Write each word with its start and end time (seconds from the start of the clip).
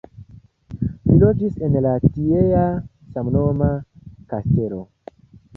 Li 1.09 1.17
loĝis 1.23 1.59
en 1.67 1.77
la 1.87 1.91
tiea 2.15 2.65
samnoma 3.13 3.71
kastelo. 4.33 4.83